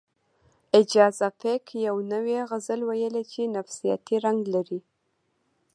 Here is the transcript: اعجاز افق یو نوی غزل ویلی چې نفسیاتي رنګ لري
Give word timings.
اعجاز 0.75 1.17
افق 1.29 1.63
یو 1.87 1.97
نوی 2.11 2.37
غزل 2.49 2.81
ویلی 2.89 3.23
چې 3.31 3.41
نفسیاتي 3.57 4.15
رنګ 4.25 4.39
لري 4.55 4.79